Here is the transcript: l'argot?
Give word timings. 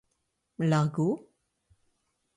l'argot? 0.67 1.15